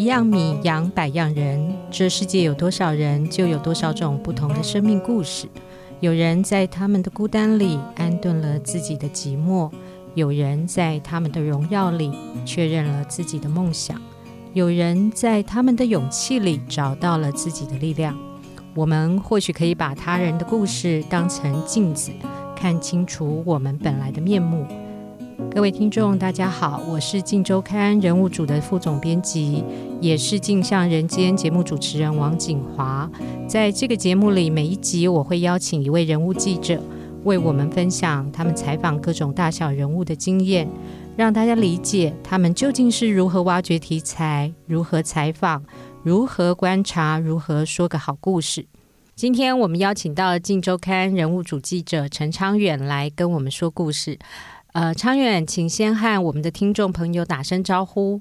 [0.00, 5.46] 一样米养百样人，这世界有多少人，就有多少种不同的生命故事。
[6.00, 9.70] 有人在他们的孤单里安顿了自己的寂寞，
[10.14, 12.10] 有人在他们的荣耀里
[12.46, 14.00] 确认了自己的梦想，
[14.54, 18.16] 有人在他们的勇气里找到了自己的力量。
[18.74, 22.10] 我们或许可以把他人的故事当成镜子，
[22.56, 24.64] 看清楚我们本来的面目。
[25.50, 29.64] 各位听众，大家好，我是《镜周刊》人物组的副总编辑，
[30.00, 33.08] 也是《镜像人间》节目主持人王景华。
[33.46, 36.82] 在这个节目里，每一集我会邀请一位人物记者，
[37.24, 40.66] 为我们分享他们采访各种大小人物的经验，
[41.16, 45.62] 让大家理解他们究竟是如何挖掘题材、如何采访、
[46.02, 48.66] 如何观察、如何说个好故事。
[49.14, 54.18] 今天我们邀请到了《镜周刊》人物主记者陈昌远来跟我们说故事。
[54.72, 58.18] 呃，昌远，请先和我们的听众朋友打声招呼。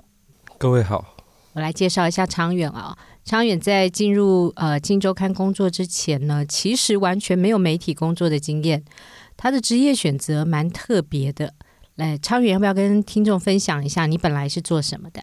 [0.57, 1.05] 各位好，
[1.53, 2.97] 我来介绍一下昌远啊。
[3.25, 8.83] 昌远在进入呃《镜周刊》工作之前呢，其实完全没有媒体工作的经验。
[9.37, 11.53] 他的职业选择蛮特别的。
[11.95, 15.21] 来，昌远要不要跟听众分享一下，你本来是做什么的？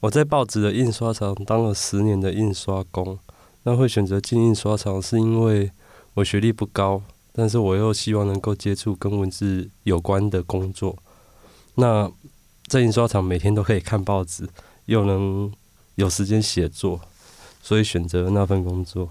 [0.00, 3.18] 我在报纸的印刷厂当了十年的印刷工。
[3.64, 5.70] 那会选择进印刷厂，是因为
[6.14, 7.02] 我学历不高。
[7.34, 10.98] 但是我又希望能够接触跟文字有关的工作。
[11.76, 12.10] 那
[12.66, 14.46] 在印刷厂每天都可以看报纸，
[14.86, 15.52] 又能
[15.94, 17.00] 有时间写作，
[17.62, 19.08] 所以选择了那份工作。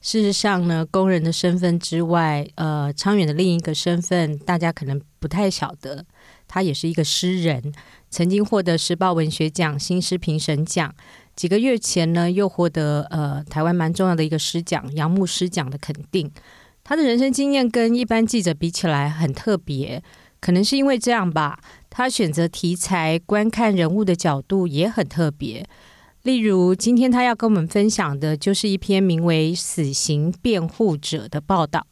[0.00, 6.04] 事实上呢，工人的身份之外，呃，昌远的另一个身份大家可能不太晓得，
[6.48, 7.72] 他也是一个诗人，
[8.10, 10.92] 曾经获得时报文学奖新诗评审奖。
[11.36, 16.28] 几个月前呢，又获得呃台湾蛮重要的一个诗奖杨牧诗奖的肯定。
[16.82, 20.02] 他的人生经验跟一般记者比起来很特别，
[20.42, 21.58] 可能是因为这样吧。
[21.88, 25.64] 他选择题材、观看人物的角度也很特别。
[26.24, 31.86] 例如，今天他要跟我们分享的就是一篇名为《死刑辩护者》的报道。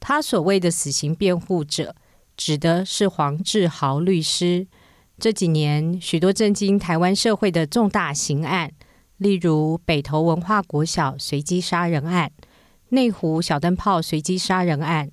[0.00, 1.94] 他所谓的死刑辩护者，
[2.36, 4.66] 指的是黄志豪律师。
[5.18, 8.70] 这几年，许多震惊台湾社会的重大刑案，
[9.16, 12.30] 例如北投文化国小随机杀人案。
[12.90, 15.10] 内湖小灯泡随机杀人案，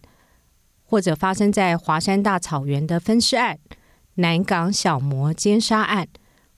[0.85, 3.59] 或者发生在华山大草原的分尸案、
[4.15, 6.07] 南港小魔奸杀案，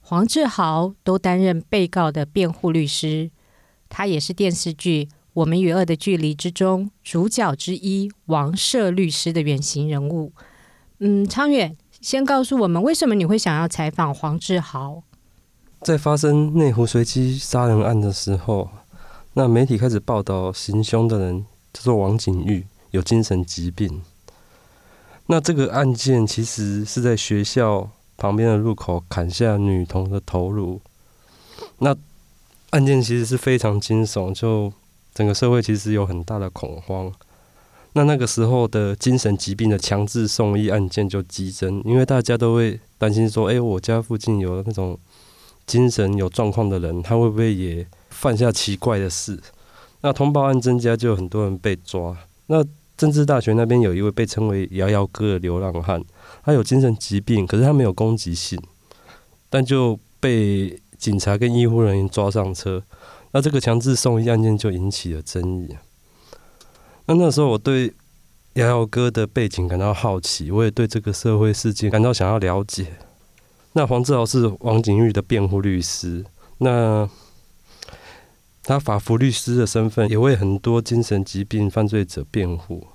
[0.00, 3.30] 黄志豪都担任被告的辩护律师。
[3.88, 10.32] 他也是电视剧《我们与恶的距离》之中主角之一王赦律师的原型人物。
[10.98, 15.02] 嗯，昌远，先告诉我们，为什么你会想要采访黄志豪？
[15.80, 18.68] 在发生内湖随机杀人案的时候。
[19.34, 24.02] 那媒体开始报道行凶的人叫做王景玉，有精神疾病。
[25.28, 30.80] 那这个案件其实是在学校旁边的路口砍下女童的头颅。
[31.78, 31.96] 那
[32.70, 34.72] 案件其实是非常惊悚，就
[35.14, 37.12] 整个社会其实有很大的恐慌。
[37.92, 44.98] 那那个时候的精神疾病的强制送医案件就激增，因为大家都会担心说：“哎，我家附近有那种
[45.66, 49.38] 精神有状况的人，他会不会也？”犯下奇怪的事，
[50.00, 52.16] 那通报案增加，就有很多人被抓。
[52.46, 52.64] 那
[52.98, 56.02] 政治大学那边有一位被称为“摇摇哥”的流浪汉，
[56.44, 58.60] 他有精神疾病，可是他没有攻击性，
[59.48, 62.82] 但就被警察跟医护人员抓上车。
[63.30, 65.76] 那这个强制送医案件就引起了争议。
[67.06, 67.94] 那那时候我对
[68.54, 72.96] 摇摇哥的背景感到好奇，我也对这个社会事件感到想要了解。
[73.74, 76.24] 那黄志豪是王景玉的辩护律师，
[76.58, 77.08] 那。
[78.68, 82.86] 他法服律师的身份，也为很多精神疾病犯罪者辩护。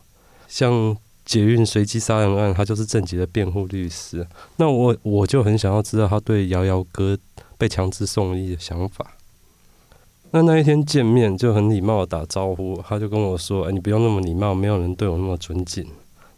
[0.48, 0.96] 像
[1.26, 4.28] 捷运随机杀人案，他就是正杰的辩护律师。
[4.58, 7.18] 那我我就很想要知道他对摇摇哥
[7.58, 9.14] 被强制送医的想法。
[10.30, 15.84] 那那一天见面就很礼貌的打招呼，他就跟我说：“哎，你不用那么礼貌，没有人对我那么尊敬。”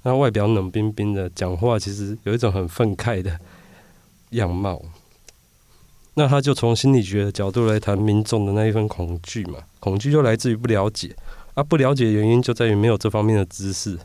[0.04, 3.38] 那外表冷冰冰的，讲话其实有一种很愤慨的
[4.30, 4.82] 样貌。
[6.18, 11.14] 那他就从心理学的角度来谈民众的那一份恐惧嘛，恐惧就来自于不了解，
[11.54, 14.00] 啊，不了解的原因就在于没有这方面的知识。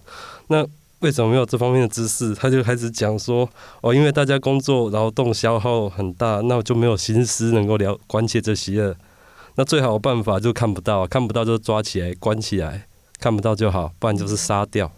[0.49, 0.67] 那
[0.99, 2.35] 为什么没有这方面的知识？
[2.35, 3.49] 他就开始讲说，
[3.81, 8.97] 哦，因为大家工作劳动消耗很大，那我就没有心思能够了关切这些了。
[9.55, 12.89] 那最好的办法就看不到，看不到就抓起来关起来，
[13.21, 14.91] 看不到就好，不然就是杀掉。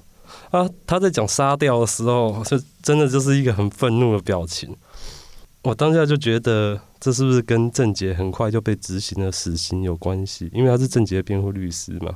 [0.50, 4.74] 啊，他在讲杀掉的时候，是真的就是一个很愤怒的表情。
[5.62, 6.80] 我当下就觉得。
[7.02, 10.48] 这是不是跟郑捷很快就被执行了死刑有关系？
[10.54, 12.14] 因为他是郑捷的辩护律师嘛。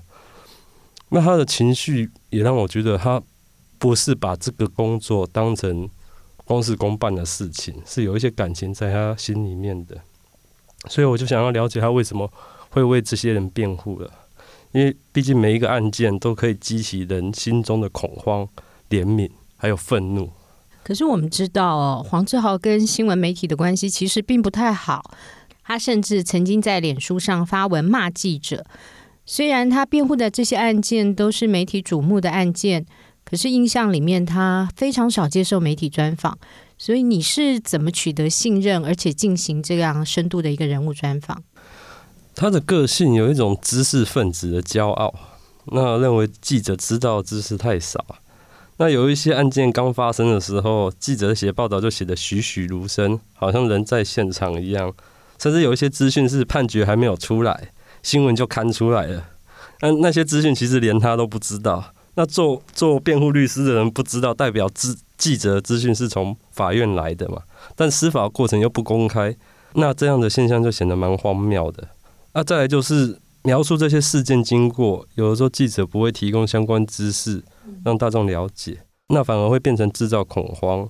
[1.09, 3.21] 那他的情绪也让我觉得他
[3.81, 5.91] 不是把这个工作当成
[6.45, 10.01] 公事公办的事情，是有一些感情在他心里面的。
[10.89, 12.33] 所以我就想要了解他为什么
[12.71, 14.09] 会为这些人辩护了。
[14.71, 18.49] 因为毕竟每一个案件都可以激起人心中的恐慌、
[18.91, 20.31] 怜悯，还有愤怒。
[20.87, 25.11] 可是我们知道哦，黄志豪跟新闻媒体的关系其实并不太好。
[25.65, 28.65] 他甚至曾经在脸书上发文骂记者。
[29.25, 30.31] 虽然他辩护的。
[30.31, 32.87] 这些案件都是媒体瞩目的案件，
[33.25, 36.39] 可是印象里面他非常少接受媒体专访。
[36.79, 41.43] 所以你是怎么取得信任，而且进行这样深度的一个人物专访？
[42.37, 45.13] 他的个性有一种知识分子的骄傲，
[45.65, 48.05] 那认为记者知道知识太少。
[48.79, 54.93] 那有一些案件刚发生的时候，记者写报道就写得栩栩如生，好像人在现场一样。
[55.39, 57.71] 甚至有一些资讯是判决还没有出来，
[58.03, 59.25] 新闻就刊出来了。
[59.81, 61.93] 那 那些资讯其实连他都不知道。
[62.15, 67.43] 那做做辩护律师的人不知道，代表资记者资讯是从法院来的嘛？
[67.75, 69.37] 但司法过程又不公开，
[69.75, 71.89] 那这样的现象就显得蛮荒谬的。
[72.33, 77.43] 那再来就是描述这些事件经过，有的时候记者不会提供相关知识。
[77.85, 80.89] 让大众了解，那反而会变成制造恐慌，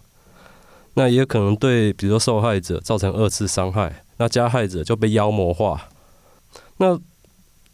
[0.94, 5.88] 那也可能对，比如说受害者造成二次伤害，那加害者就被妖魔化。
[6.78, 6.98] 那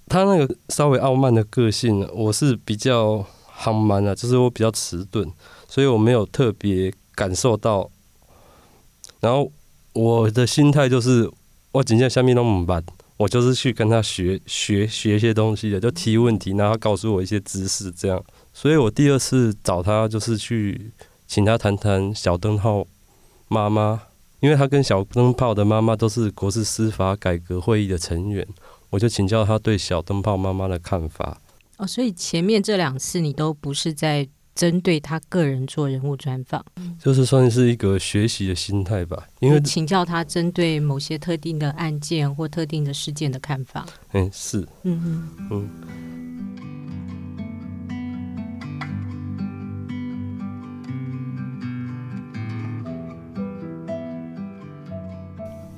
[0.07, 5.29] 他那个稍微傲慢的个性，我是比较憨慢啊，就是我比较迟钝，
[5.69, 7.91] 所以我没有特别感受到。
[9.21, 9.51] 然后
[9.93, 11.31] 我的心态就是，
[11.73, 12.85] 我今天下面都不办，
[13.23, 18.21] 我就是去跟他学学学一些东西的，就提问题，然后告诉我一些知识，这样。
[18.53, 20.91] 所以我第二次找他，就是去
[21.29, 22.85] 请他谈谈小灯泡
[23.47, 24.03] 妈妈，
[24.41, 28.45] 因为他跟小灯泡的妈妈都是国事司法改革会议的成员，
[28.91, 31.41] 我就请教他对小灯泡妈妈的看法。
[31.77, 36.65] 哦，所以前面这两次你都不是在针对他个人做人物专访，
[36.99, 39.27] 就是算是一个学习的心态吧。
[39.41, 43.87] 因为请教他针对某些特定的案件或特定的事件的看法。
[44.13, 45.69] 嗯，是，嗯嗯嗯。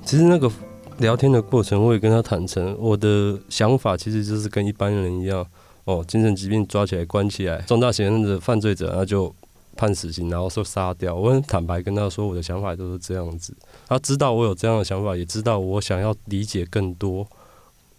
[0.04, 0.50] 其实那个
[0.98, 5.44] 聊天的过程，我也跟他坦诚，我的想法其实就是跟一般人一样，
[5.84, 9.34] 哦，精神疾病抓起来关起来，重大刑案的犯罪者，那就
[9.76, 11.14] 判死刑，然后说杀掉。
[11.14, 13.56] 我很坦白跟他说，我的想法都是这样子。
[13.86, 17.26] 他知道我有这样的想法，也知道我想要理解更多，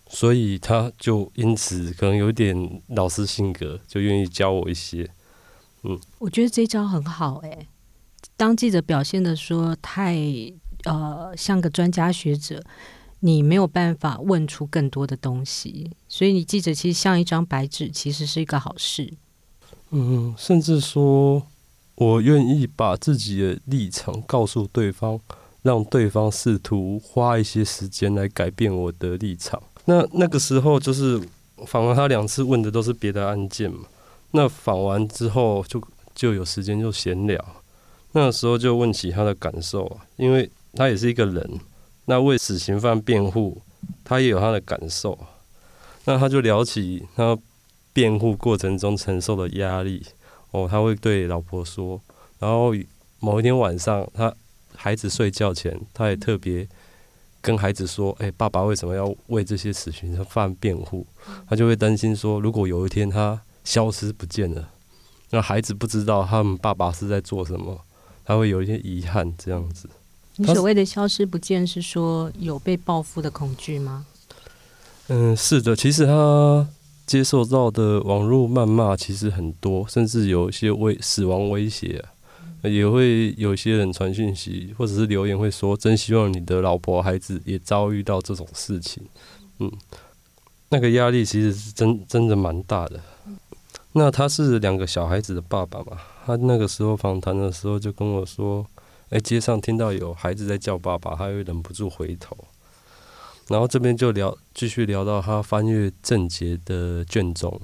[0.08, 5.10] 所以他就因此可能有点老师性格，就愿意教我一些。
[5.84, 7.68] 嗯，我觉得这招很好哎、
[8.36, 10.16] 当记者表现的说太。
[10.86, 12.64] 呃，像个专家学者，
[13.26, 19.12] 你没有办法问出更多的东西，所以你记者其实像一张白纸，其实是一个好事。
[19.90, 21.42] 嗯，甚至说
[21.96, 25.20] 我愿意把自己的立场告诉对方，
[25.64, 29.60] 让对方试图花一些时间来改变我的立场。
[29.86, 31.20] 那那个时候就是
[31.66, 33.88] 访完他两次，问的都是别的案件嘛。
[34.32, 35.82] 那访完之后就
[36.14, 37.44] 就有时间就闲聊，
[38.12, 40.48] 那时候就问起他的感受啊，因为。
[40.78, 41.60] 他也是一个人，
[42.06, 43.62] 那为死刑犯辩护，
[44.04, 45.18] 他也有他的感受。
[46.06, 47.38] 那他就聊起他
[47.92, 50.06] 辩护过程中承受的压力。
[50.52, 52.00] 哦，他会对老婆说，
[52.40, 52.74] 然后
[53.20, 54.34] 某一天晚上，他
[54.76, 56.68] 孩子睡觉前，他也特别
[57.42, 61.06] 跟孩子说：“哎，爸爸为什么要为这些死刑犯辩护？”
[61.50, 64.70] 他就会担心说，如果有一天他消失不见了，
[65.32, 67.82] 那孩子不知道他们爸爸是在做什么，
[68.24, 69.90] 他会有一些遗憾，这样子。
[70.38, 74.06] 你所谓的消失不见，是说有被报复的恐惧吗？
[75.08, 75.74] 嗯，是的。
[75.76, 76.68] 其实他
[77.06, 82.04] 接受到的网络谩骂其实很多，甚至有一些威死亡威胁
[82.62, 89.02] 啊，也会有些人传讯息或者是留言会说：“真希望你的老婆孩子也遭遇到这种事情。”
[89.60, 89.72] 嗯，
[90.68, 93.00] 那个压力其实是真真的蛮大的。
[93.94, 95.98] 那他是两个小孩子的爸爸嘛？
[96.26, 98.66] 他那个时候访谈的时候就跟我说。
[99.10, 102.36] 在街上听到有孩子在叫爸爸，他会忍不住回头。
[103.48, 107.62] 然后这边就聊，继续聊到他翻阅郑捷的卷宗，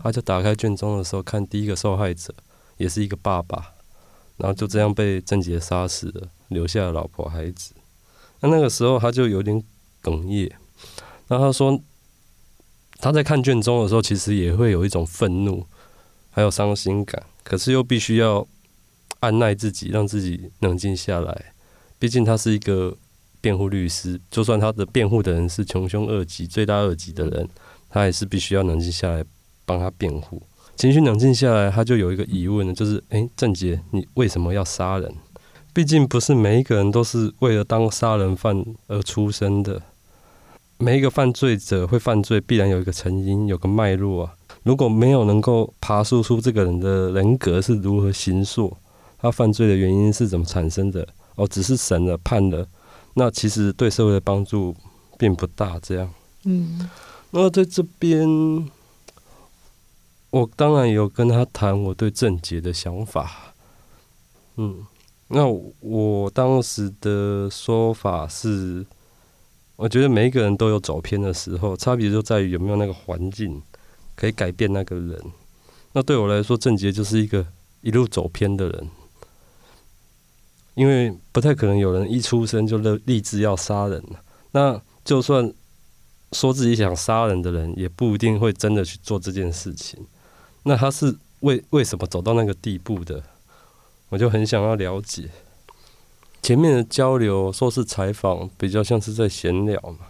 [0.00, 2.32] 他就打开卷宗的时候，看第一个受害者
[2.76, 3.72] 也是一个爸爸，
[4.36, 7.74] 然后就这样被郑杰杀死了，留下了老婆孩子。
[8.40, 9.60] 那那个时候他就有点
[10.04, 10.52] 哽咽，
[11.26, 11.80] 然后他说
[13.00, 15.66] 他在看卷宗的时候，其实也会有一种愤怒，
[16.30, 18.46] 还有伤心感，可是又必须要。
[19.24, 21.52] 按耐自己，让自己冷静下来。
[21.98, 22.94] 毕竟他是一个
[23.40, 27.48] 辩护律师，就算他的辩护的人是穷凶恶极、罪大恶极的人，
[27.88, 29.24] 他也是必须要冷静下来
[29.64, 30.42] 帮他辩护。
[30.76, 35.14] 情绪冷静下来，他就有一个疑问呢，就是：诶，郑杰，你为什么要杀人？
[35.72, 39.80] 毕竟不是每一个人都是为了当杀人犯而出生的。
[40.76, 44.34] 每一个犯罪者会犯罪，必然有一个成因，有个脉络啊。
[44.64, 48.76] 如果没有能够爬梳出这个人的人格是如何形塑，
[49.24, 52.68] 他犯罪的原因是怎么产生的，哦，只是审了判了，
[53.14, 54.76] 那其实对社会的帮助
[55.16, 55.78] 并不大。
[55.80, 56.12] 这样，
[56.44, 56.90] 嗯，
[57.30, 58.28] 那在这边，
[60.28, 63.54] 我当然有跟他谈我对郑捷的想法，
[64.56, 64.84] 嗯，
[65.28, 65.46] 那
[65.80, 68.84] 我当时的说法是。
[69.76, 73.60] 我觉得每一个人都有走偏的时候，差别就在于有没有那个环境
[74.14, 75.20] 可以改变那个人。
[75.92, 77.44] 那对我来说，郑捷就是一个
[77.80, 78.88] 一路走偏的人，
[80.74, 84.02] 因为不太可能有人一出生就立立志要杀人。
[84.52, 85.52] 那就算
[86.32, 90.04] 说自己想杀人的人，也不一定会真的去做这件事情。
[90.64, 93.22] 那他是为为什么走到那个地步的？
[94.10, 95.28] 我就很想要了解。
[96.42, 100.06] 前面的交流说是采访，比较像是在闲聊嘛。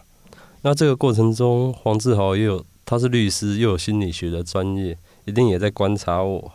[0.62, 6.52] 那这个过程中，黄志豪也有，他是律师，又有心理学的专业，一定也在观察我。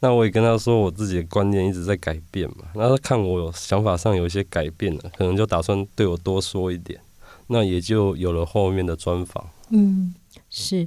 [0.00, 2.66] 那我也跟他说，我自己的观念一直在改变嘛。
[2.74, 7.00] 那他看我有想法上有一些改变了，可能就打算对我多说一点。
[7.48, 9.44] 那也就有了后面的专访。
[9.70, 10.14] 嗯，
[10.50, 10.86] 是。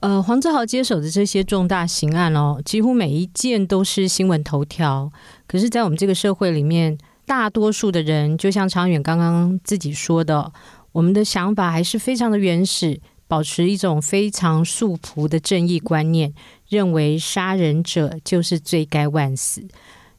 [0.00, 5.10] 呃，黄志豪接手的这些重大刑案哦，几乎每一件都是新闻头条。
[5.46, 10.52] 可是，在我们这个社会里面，大多数的人，就像长远刚刚自己说的，
[10.92, 16.32] 我们的想法还是非常的原始，保持一种非常素朴的正义观念，
[16.68, 19.66] 认为杀人者就是罪该万死。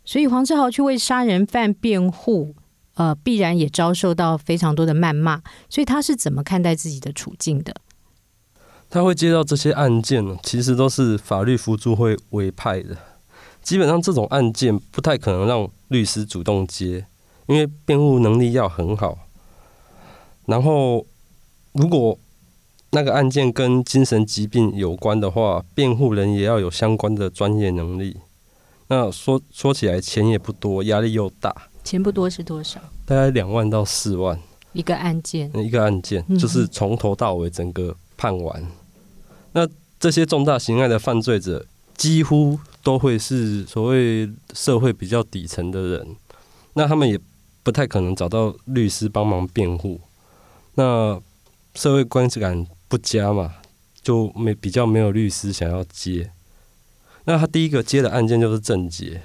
[0.04, 2.54] 所以，黄志豪去为杀人犯辩护，
[2.94, 5.42] 呃，必然也遭受到非常多的谩骂。
[5.70, 7.76] 所以，他是怎么看待自己的处境的？
[8.88, 12.96] 他会接到这些案件呢，其实都是法律扶助会委派的。
[13.64, 17.08] 基本上这种案件不太可能让律师主动接，
[17.48, 19.18] 因为辩护能力要很好。
[20.46, 21.04] 然后，
[21.72, 22.18] 如果
[22.96, 28.16] 那个案件跟精神疾病有关的话，辩护人也要有相关的专业能力。
[28.88, 31.54] 那说说起来，钱也不多，压力又大。
[31.84, 32.80] 钱不多是多少？
[33.06, 34.40] 大概两万到四万
[34.72, 35.52] 一个案件。
[35.56, 38.66] 一个案件就是从头到尾整个判完。
[39.52, 39.68] 那
[40.00, 41.66] 这些重大刑案的犯罪者，
[41.98, 46.16] 几乎都会是所谓社会比较底层的人，
[46.76, 47.20] 那他们也
[47.62, 50.00] 不太可能找到律师帮忙辩护。
[50.76, 51.20] 那
[51.74, 53.56] 社会关系感不佳嘛，
[54.02, 56.32] 就没比较没有律师想要接。
[57.26, 59.22] 那他第一个接的案件就是郑杰。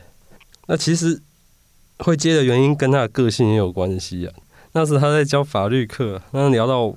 [0.67, 1.23] 那其实
[1.99, 4.35] 会接的原因跟他的个性也有关系啊。
[4.73, 6.97] 那时他在教法律课，那聊到。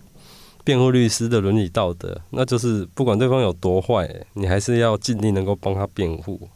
[0.65, 6.47] 辩护律师的伦理道德，那就是不管对方有多坏，你还是要尽力能够帮他辩护。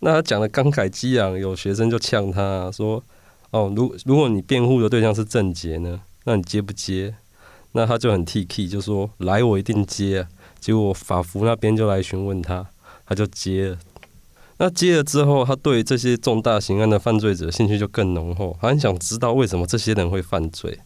[0.00, 3.00] 那他讲的慷慨激昂，有学生就呛他说
[3.52, 7.14] ：“哦，如如果你辩护的对象是郑杰呢，那你接不接？”
[7.72, 10.28] 那他就很铁齿，就说：“来，我一定接啊。”
[10.60, 12.66] 结果法服那边就来询问他，
[13.06, 13.78] 他就接了。
[14.58, 20.78] 那接了之后，他对这些重大刑案的犯罪者兴趣就更浓厚，他很想知道为什么这些人会犯罪。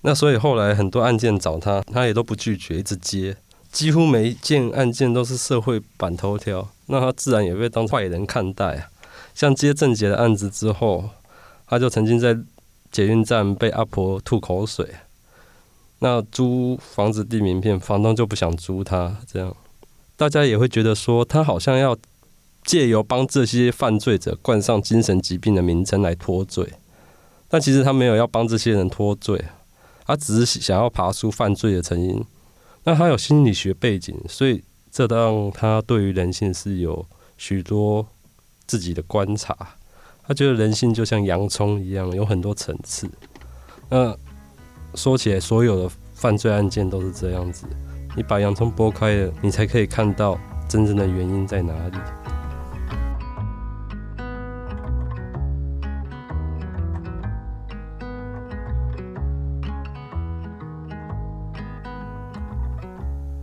[0.00, 3.36] 那所以后来很多案件找他，他也都不拒绝，一直接，
[3.70, 8.88] 几乎每一件案件都是社会版头条，那他自然也被当坏人看待啊。
[9.34, 11.10] 像接郑捷的案子之后，
[11.66, 12.36] 他就曾经在
[12.90, 14.88] 捷运站被阿婆吐口水，
[16.02, 19.56] 那租房子递名片，房东就不想租他，这样
[20.16, 21.96] 大家也会觉得说他好像要
[22.64, 26.68] 借由帮这些犯罪者冠上精神疾病的名称来脱罪，
[27.48, 29.42] 但其实他没有要帮这些人脱罪。
[30.04, 32.22] 他只是想要爬出犯罪的成因，
[32.82, 37.06] 那他有心理学背景，所以这让他对于人性是有
[37.38, 38.04] 许多
[38.66, 39.56] 自己的观察。
[40.26, 43.08] 他觉得人性就像洋葱一样，有很多层次。
[43.88, 44.16] 那
[44.94, 47.66] 说起来，所有的犯罪案件都是这样子，
[48.14, 51.96] 你把洋葱剥开了，你才可以看到真正的原因在哪里。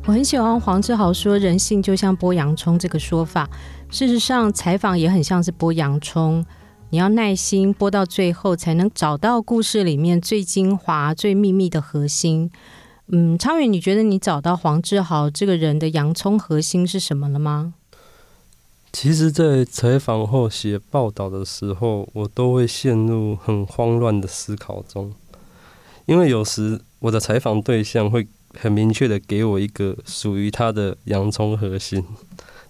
[0.06, 3.48] 我很喜欢黄志豪说“人性就像剥洋葱”这个说法。
[3.92, 6.44] 事实上，采访也很像是剥洋葱，
[6.92, 12.50] 你要耐心播到最后，才能找到故事里面最精华、最秘密的核心。
[13.08, 17.74] 嗯，昌远，你觉得你找到黄志豪这个人的洋葱核心是什么了吗？
[18.92, 25.14] 其实，在采访后写报道的时候，我都会陷入很慌乱的思考中，
[26.06, 28.28] 因为有时我的采访对象会。
[28.60, 32.04] 很明确的给我一个属于他的洋葱核心，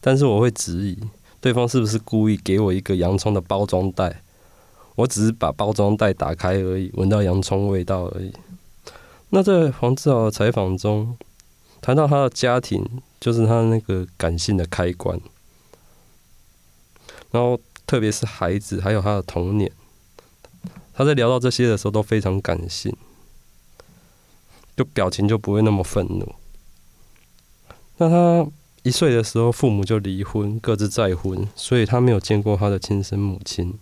[0.02, 1.00] 但是我会质疑
[1.42, 4.22] 对方是不是故意给我一个洋葱的包装袋，
[4.96, 8.34] 我只是把包装袋打开而已，闻到洋葱味道而已。
[9.30, 11.18] 那在黄志豪的采访中，
[11.82, 12.84] 谈到他的家庭，
[13.20, 15.20] 就是他那个感性的开关。
[17.32, 19.72] 然后，特别是孩子，还有他的童年，
[20.94, 22.92] 他在聊到这些的时候都非常感性，
[24.76, 26.36] 就表情就不会那么愤怒。
[27.98, 28.48] 那他
[28.90, 33.78] 一岁的时候，父母就离婚，各自再婚，所以他没有见过他的亲生母亲。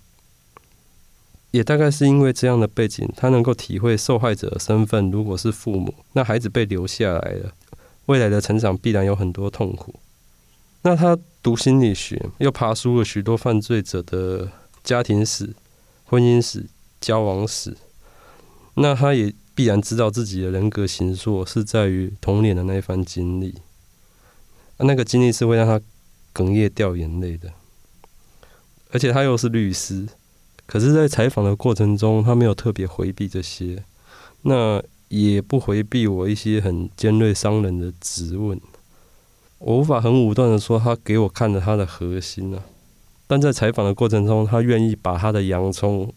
[1.52, 5.10] 也大概是因为这样的背景，他能够体会受害者的身份。
[5.10, 7.54] 如果是父母，那孩子被留下来了，
[8.08, 9.96] 未来的成长必然有很多痛苦。
[10.82, 14.52] 那他读心理学，又爬梳了许多犯罪者的
[14.84, 15.56] 家庭史、
[16.04, 16.66] 婚姻史、
[17.00, 17.78] 交往史，
[18.74, 23.56] 那他也必然知道自己的人格形塑是在于童年的那一番经历。
[24.80, 25.80] 那个经历是会让他
[26.34, 27.52] 哽咽掉眼泪的，
[28.92, 30.08] 而且他又是律师。
[30.66, 33.84] 可是，在采访的过程中，他没有特别回避这些，
[34.42, 38.60] 那也不回避我一些很尖锐伤人的质问。
[39.60, 42.62] 我无法很武断的说他给我看了他的核心啊，
[43.26, 46.14] 但在采访的过程中，他愿意把他的洋葱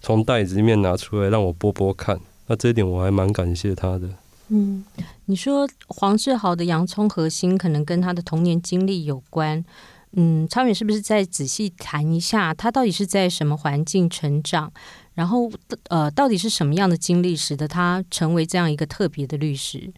[0.00, 4.08] 从袋子里面拿出来让我剥剥看，那这一点我还蛮感谢他的。
[4.48, 4.84] 嗯，
[5.24, 9.64] 你说黄志豪的洋葱核心可能跟他的童年经历有关。
[10.12, 14.72] 嗯，超远是不是再仔细谈一下，他到底是在什么环境成长？
[15.14, 15.50] 然后，
[15.88, 19.92] 呃，到底是什么样的经历使得他成为这样一个特别的律师？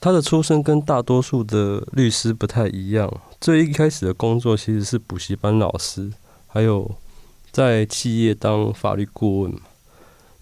[0.00, 6.12] 他的出身跟大多数的律师不太一样，最一开始的工作其实是补习班老师，
[6.46, 6.94] 还有
[7.50, 9.54] 在企业当法律顾问。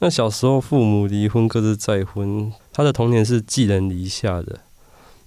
[0.02, 4.58] 那小时候父母离婚，各自再婚，他的童年是寄人篱下的。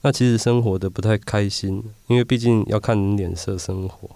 [0.01, 4.09] 那其实生活的不太开心，因为毕竟要看人脸色生活。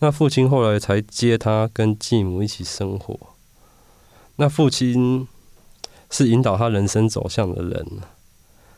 [0.00, 3.18] 那父亲后来才接他跟继母一起生活。
[4.36, 5.26] 那父亲
[6.10, 7.86] 是引导他人生走向的人，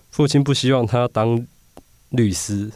[0.09, 1.45] 父亲不希望他当
[2.11, 2.71] 律师，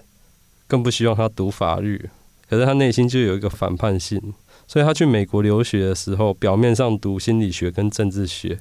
[0.66, 2.11] 更不希望他读法律。
[2.48, 4.35] 可是他内心就有一个反叛性，
[4.68, 8.59] 所以他去美国留学的时候，表面上读心理学跟政治学，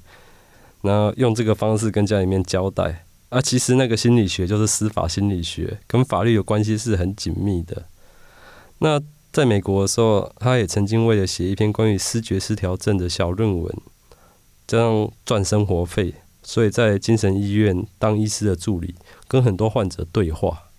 [0.82, 3.06] 那用这个方式跟家里面交代。
[3.30, 7.86] 啊，其实那个心理学就是司法心理学，跟法律有关系是很紧密的。
[8.80, 9.02] 那
[9.34, 13.76] 在美国的时候，他也曾经为了写一篇关于失觉失调症的小论文，
[14.68, 16.14] 这样赚生活费，
[16.44, 18.96] 所以在精神医院当医师的助理，
[19.28, 20.70] 跟很多患者对话。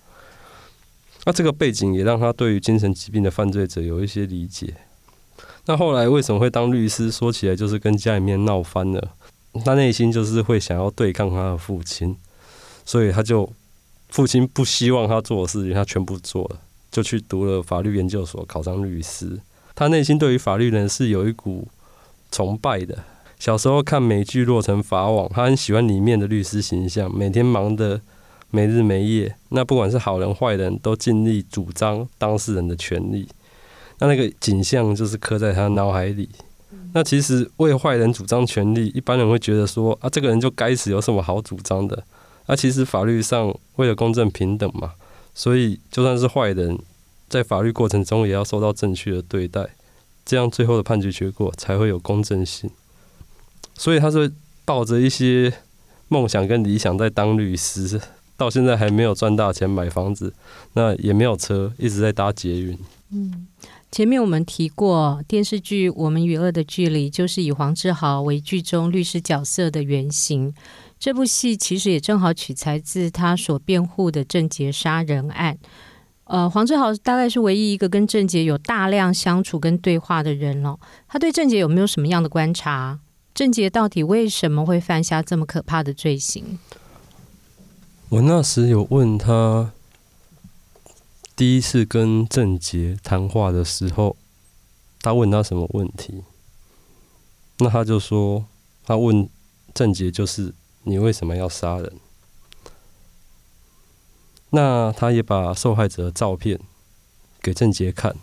[1.25, 4.73] 那这个背景也让他对于精神疾病的犯罪者有一些理解。
[5.67, 7.11] 那后来为什么会当律师？
[7.11, 9.09] 说起来就是跟家里面闹翻了，
[9.65, 12.17] 他内心就是会想要对抗他的父亲。
[12.85, 13.53] 所以他就，
[14.11, 19.41] 父亲不希望他做的事情，他全部做了，就去读了法律研究所，考上律师。
[19.75, 21.67] 他内心对于法律人是有一股
[22.31, 23.03] 崇拜的。
[23.39, 28.01] 小时候看美剧《洛城法网》，他很喜欢里面的律师形象，每天忙得
[28.51, 29.35] 没日没夜。
[29.51, 33.29] 那不管是好人坏人，都尽力主张当事人的权利。
[33.99, 36.29] 那那个景象就是刻在他脑海里。
[36.93, 42.05] 那其实为坏人主张权利，一般人会觉得说啊，这个人就该死，有什么好主张的？
[42.47, 44.93] 那、啊、其实法律上为了公正平等嘛，
[45.35, 46.79] 所以就算是坏人，
[47.29, 49.69] 在法律过程中也要受到正确的对待，
[50.25, 52.71] 这样最后的判决结果才会有公正性。
[53.75, 54.33] 所以他是
[54.65, 55.53] 抱着一些
[56.09, 58.01] 梦想跟理想在当律师，
[58.37, 60.33] 到现在还没有赚大钱买房子，
[60.75, 62.79] 那也没有车，一直在搭捷运。
[63.11, 63.47] 嗯，
[63.97, 70.53] 前面我们提过电视剧《我们与恶的距离》，就是以黄志豪为剧中律师角色的原型。
[70.99, 75.57] 这部戏其实也正好取材自他所辩护的郑捷杀人案。
[76.25, 80.79] 呃，黄志豪大概是唯一一个跟郑捷有大量相处跟对话的人了。
[81.09, 82.99] 他对郑捷有没有什么样的观察？
[83.33, 86.59] 郑捷到底为什么会犯下这么可怕的罪行？
[88.11, 89.73] 我那时有问他，
[91.37, 94.17] 第一次跟郑杰谈话的时候，
[95.01, 96.25] 他问他什么问题？
[97.59, 98.47] 那他就说，
[98.85, 99.29] 他问
[99.73, 100.55] 郑杰就是。
[100.89, 101.93] 你为什么要杀人？
[104.51, 106.61] 那他也把受害者的照片
[107.43, 108.15] 给郑杰看，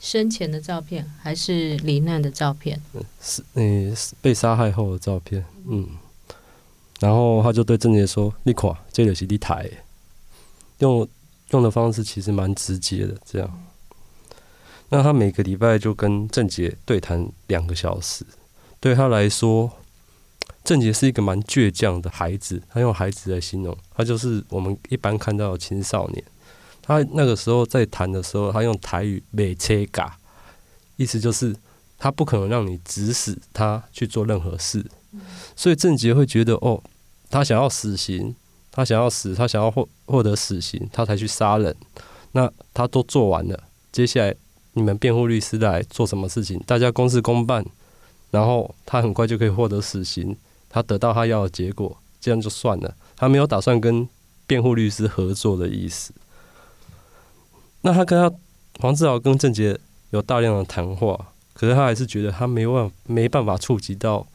[0.00, 2.82] 生前的照片还是罹难的照片？
[3.20, 5.44] 是，嗯，被杀害后的照片。
[5.68, 5.90] 嗯，
[6.98, 9.70] 然后他就对郑杰说：“你看，这个是你台。”
[10.82, 11.08] 用
[11.52, 13.64] 用的方式其实蛮直接的，这样。
[14.90, 18.26] 那他每个礼拜就跟郑杰对谈两个小时，
[18.80, 19.70] 对他来说。
[20.64, 26.24] 郑杰是一个蛮倔强的孩子，他用孩子来形容，他就是我们一般看到的青少年。
[26.80, 30.16] 他那个时候在谈的时候，他用台语“没车嘎”，
[30.96, 31.56] 意思就是
[31.98, 34.86] 他不可能让你指使他去做任何事，
[35.56, 36.80] 所以郑杰会觉得哦，
[37.28, 38.36] 他想要死刑，
[38.72, 41.76] 他想要死，他想要获获得死刑，他才去杀人。
[42.32, 44.34] 那他都做完了，接下来
[44.72, 46.58] 你们辩护律师来做什么事情？
[46.66, 47.64] 大家公事公办，
[48.30, 50.34] 然后他很快就可以获得死刑，
[50.70, 52.94] 他得到他要的结果，这样就算了。
[53.14, 54.08] 他没有打算跟
[54.46, 56.14] 辩护律师合作的意思。
[57.82, 58.34] 那他跟他
[58.80, 59.78] 黄志豪跟郑杰
[60.10, 64.26] 有大量的谈话，可是他还是觉得他没办没办法触及到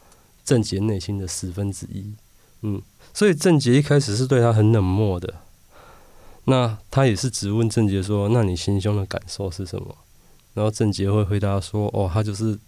[0.46, 2.14] 郑杰内心的十分之一。
[2.62, 2.82] 嗯，
[3.18, 5.34] 所以郑捷一开始是对他很冷漠的。
[6.46, 9.98] 那他也是直问郑捷说：“那你行凶的感受是什么？”
[10.54, 12.60] 然后郑捷会回答说：“哦，他就是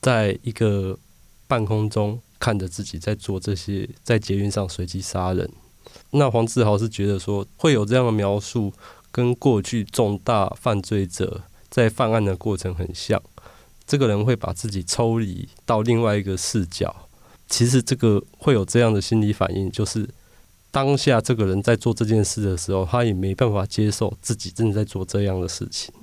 [0.00, 0.98] 在一个
[1.46, 5.48] 半空中看着自己在做这些，在捷运上随机杀人。”
[6.10, 8.72] 那黄志豪是觉得说会有这样的描述，
[9.12, 13.22] 跟过去重大犯罪者在犯案的过程很像。
[13.86, 17.03] 这个人会把自己抽离到另外一个视角。
[17.48, 20.08] 其实这个会有这样的心理反应，就是。
[20.70, 25.94] 当下这个人在做这件事的时候，他也没办法接受自己正在做这样的事情，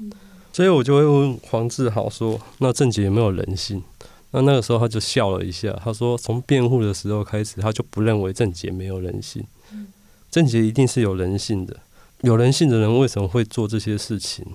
[0.54, 3.84] 所以我就会问黄志豪说：“那郑杰有没有人性？”
[4.32, 9.46] 那那个时候他就笑了一下，他说：“从辩护的时候开始，他就不认为郑杰没有人性，
[10.32, 11.76] 郑杰一定是有人性的。
[12.22, 14.46] 有人性的人为什么会做这些事情？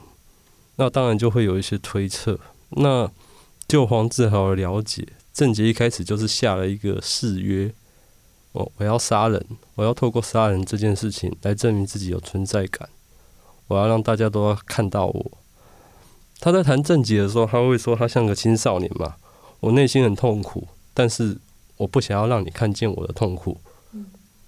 [0.76, 2.40] 那当然就会有一些推测。
[2.70, 3.10] 那
[3.68, 7.70] 就黄志豪的了解，郑杰一开始就是下了一个誓约。”
[8.52, 12.88] 我我要杀人，我要透过杀人这件事情来证明自己有存在感。
[13.66, 15.32] 我要让大家都要看到我。
[16.40, 19.16] 他在谈郑杰的时候，他会说他像个青少年嘛。
[19.60, 21.36] 我内心很痛苦，但是
[21.76, 23.60] 我不想要让你看见我的痛苦。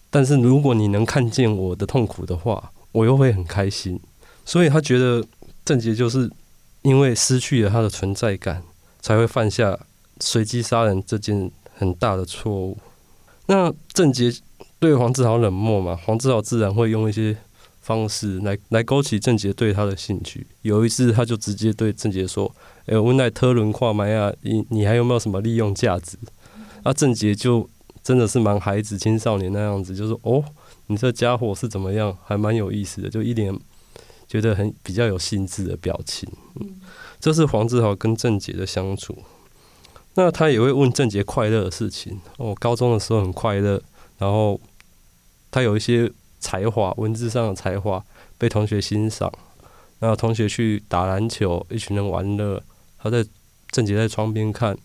[0.09, 4.01] 但是如果你能看见我的痛苦的话，我又会很开心。
[4.47, 5.23] 所以他觉得
[5.67, 6.31] 郑杰就是
[6.81, 8.63] 因为失去了他的存在感，
[9.03, 9.79] 才会犯下
[10.21, 12.77] 随机杀人这件很大的错误。
[13.47, 14.33] 那郑杰
[14.79, 17.37] 对黄志豪冷漠嘛，黄志豪自然会用一些
[17.81, 20.47] 方式来来勾起郑杰对他的兴趣。
[20.63, 22.55] 有一次，他就直接对郑杰说
[22.85, 26.19] ：“哎、欸，我来特伦跨麦啊，你你还有没有什么利用价值？”
[26.85, 27.69] 那郑杰就
[28.03, 30.45] 真的是蛮孩子、青少年那样子，就说：“哦，
[30.89, 32.17] 你这家伙是怎么样？
[32.25, 33.59] 还蛮有意思的。”就一脸
[34.29, 36.29] 觉得很比较有兴致的表情。
[36.61, 36.81] 嗯，
[37.19, 39.17] 这是黄志豪跟郑杰的相处。
[40.19, 42.19] 那他也会问郑杰快乐的事情。
[42.39, 43.81] 哦，高中的时候很快乐，
[44.19, 44.61] 然后
[45.49, 48.05] 他有一些才华，文字上的才华
[48.37, 49.33] 被同学欣赏。
[50.01, 52.61] 然后同学去打篮球，一群人玩乐，
[52.99, 53.25] 他在
[53.71, 54.77] 郑杰在窗边看，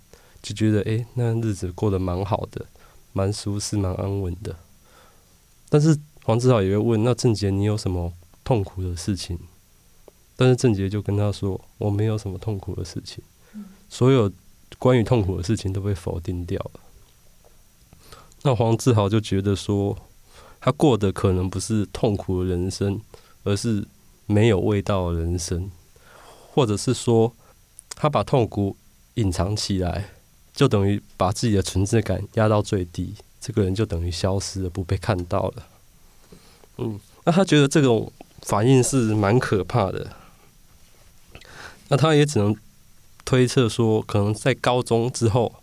[0.43, 2.67] 就觉得哎、欸，那日子过得蛮好的，
[3.11, 4.55] 蛮舒适，蛮安稳的。
[5.67, 9.39] 但是黄志豪也会问，那郑杰你有什么痛苦的事情？
[10.35, 13.23] 但是郑杰就跟他说，我没有什么痛苦的事情，
[13.89, 14.31] 所有。
[14.79, 16.79] 关于痛苦的事情都被否定掉了。
[18.41, 19.97] 那黄志豪就觉得说，
[20.59, 22.99] 他过的可能不是痛苦的人生，
[23.43, 23.87] 而是
[24.25, 25.71] 没有味道的人生，
[26.53, 27.33] 或者是说，
[27.95, 28.75] 他把痛苦
[29.13, 30.09] 隐藏起来，
[30.53, 35.67] 就等于把自己的存在感压到最低，这个人就等于消失了，不被看到了。
[36.79, 40.11] 嗯，那他觉得这种反应是蛮可怕的。
[41.87, 42.53] 那他也只能。
[43.25, 45.53] 推测说，可能在高中之后，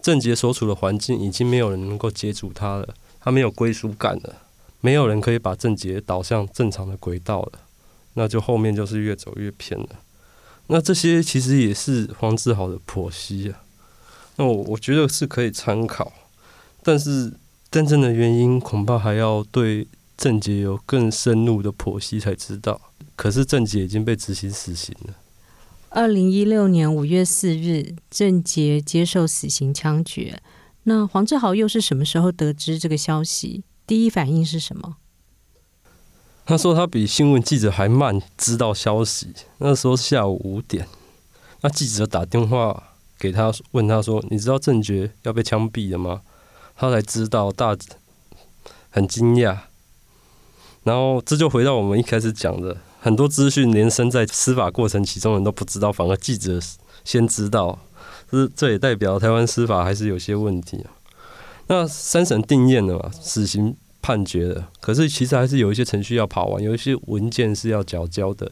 [0.00, 4.36] 郑杰所处的环境已经没有人能够接触他了，他没有归属感了，
[4.80, 7.52] 没有人可以把郑杰导向正常的轨道了，
[8.14, 9.88] 那就后面就是越走越偏了。
[10.68, 13.62] 那这些其实也是黄志豪的剖析啊，
[14.36, 16.12] 那我我觉得是可以参考，
[16.82, 17.32] 但是
[17.70, 22.80] 真正的原因恐怕还要对郑杰有更深入的剖析才知道。
[23.14, 25.14] 可是郑杰已经被执行死刑了。
[25.94, 30.40] 二零一六年五月四日，郑捷接受死刑枪决。
[30.84, 33.62] 那黄志豪又是什么时候得知这个消息？
[33.86, 34.96] 第一反应是什么？
[36.46, 39.34] 他说他比新闻记者还慢知道消息。
[39.58, 40.88] 那时候下午五点，
[41.60, 46.22] 那记者打电话给他，问他说：“你知道郑捷要被枪毙了吗？”
[46.74, 47.76] 他才知道，大
[48.88, 49.58] 很惊讶。
[50.84, 52.78] 然后这就回到我们一开始讲的。
[53.04, 56.60] 很多资讯连身在司法过程其中人都不知道，反而记者
[57.04, 57.76] 先知道，
[58.30, 60.94] 这这也代表台湾司法还是有些问题啊。
[61.66, 68.48] 那三审定谳了嘛，死刑判决了，可是其实还是有一些程序要跑完，有一些文件是要缴交的。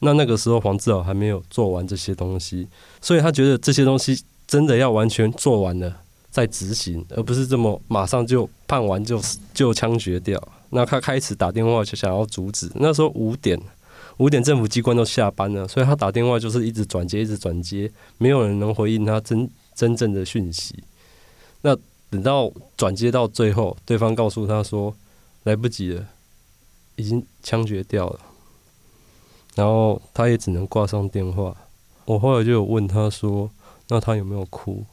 [0.00, 2.66] 那那个时候黄志豪还没有做完这些东西，
[3.00, 5.96] 所以他觉得这些东西真的要完全做完了
[6.28, 9.22] 再执行，而不是这么马上就判完就
[9.54, 10.42] 就枪决掉。
[10.70, 13.56] 那他开始打电话就想要阻止，那时候五点。
[14.18, 20.82] 五点，政府机关都下班了，所以他打电话就是一直转接，一直转接，没有人能回应他真真正的讯息。
[21.62, 21.76] 那
[22.10, 24.94] 等到转接到最后，对方告诉他说
[25.44, 26.06] 来不及了，
[26.96, 28.20] 已经枪决掉了，
[29.54, 31.56] 然后他也只能挂上电话。
[32.04, 33.50] 我后来就有问他说，
[33.88, 34.84] 那他有没有哭？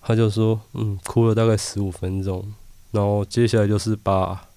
[0.00, 2.52] 他就说，嗯，哭了大概十五分钟，
[2.90, 4.48] 然后接下来就是把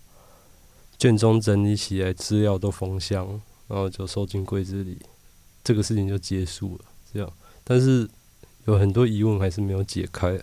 [0.97, 4.97] 卷宗整理起来，资料都封箱，然后就收进柜子里，
[5.63, 6.86] 这个事情就结束了。
[7.13, 7.32] 这样，
[7.63, 8.10] 但是
[8.65, 10.39] 有很多疑问还是没有解开。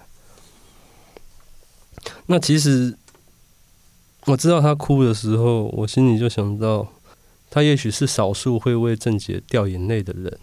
[2.27, 2.97] 那其实
[4.27, 6.87] 我知道他哭的时候，我心里就想到，
[7.51, 10.39] 他也许是少数会为郑捷掉眼泪的人，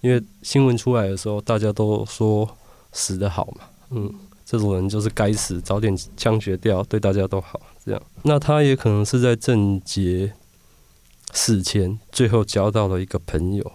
[0.00, 2.48] 因为新闻出来的时候，大家都说
[2.92, 3.64] 死得好嘛。
[3.90, 4.12] 嗯，
[4.44, 7.60] 这种人就是该死，早点枪决掉，对大家都好。
[7.84, 10.32] 这样，那他也可能是在郑捷
[11.32, 13.72] 死前最后交到了一个朋友，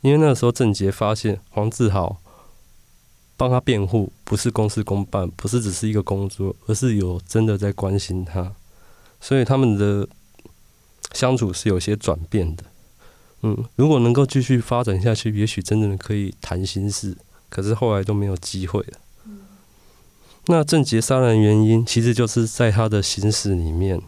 [0.00, 2.16] 因为那个时候郑捷发现黄志豪
[3.36, 8.52] 帮他辩护，不是公事公办，不是只是一个工作，而是有真的在关心他，
[9.20, 10.08] 所以他们的
[11.12, 12.64] 相处是有些转变的。
[13.42, 17.16] 嗯，如果能够继续发展下去，也许真正的可以谈心事，
[17.48, 18.98] 可是后来都没有机会了。
[20.46, 24.00] 那郑捷杀人原因，其实就是在他的心事里面。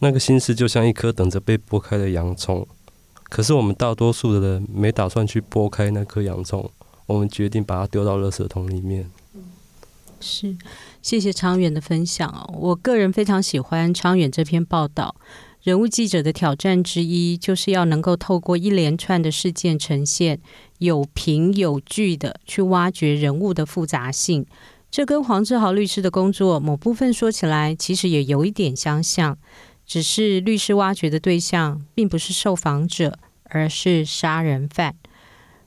[0.00, 2.66] 那个心思就像一颗等着被剥开的洋葱，
[3.24, 6.70] 可是我们大多数的人没打算去剥开那颗洋葱，
[7.06, 9.10] 我们决定把它丢到垃圾桶里面。
[10.20, 10.56] 是，
[11.00, 12.52] 谢谢昌远的分享哦。
[12.58, 15.14] 我个人非常喜欢昌远这篇报道。
[15.62, 20.40] 人物记者的挑战之一，就是要能够透过一连串的事件呈现，
[20.78, 24.46] 有凭有据的去挖掘人物的复杂性。
[24.90, 29.36] 这跟黄志豪律师的工作某部分说起来，其实也有一点相像，
[29.88, 34.94] 只是律师挖掘的对象并不是受访者，而是杀人犯。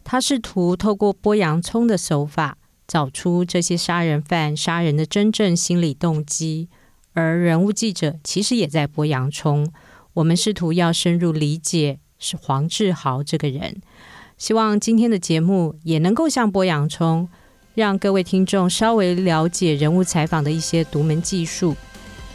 [0.04, 2.58] 他试图透过剥洋葱的手法，
[2.88, 6.70] 找出这些杀人犯杀人的真正心理动机。
[7.14, 9.70] 而人物记者其实也在剥洋葱，
[10.14, 13.82] 我们试图要深入理解是黄志豪这个人。
[14.38, 17.28] 希望今天的节目也能够像剥洋葱。
[17.74, 21.74] 让各位听众稍微了解人物采访的一些独门技术。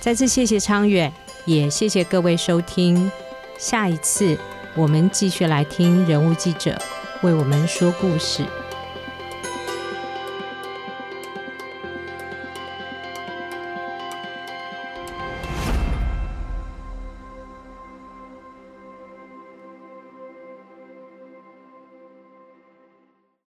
[0.01, 1.13] 再次谢谢昌远，
[1.47, 3.11] 也谢谢各位收听。
[3.57, 4.37] 下一次
[4.75, 6.77] 我们继续来听人物记者
[7.23, 8.45] 为我们说故事。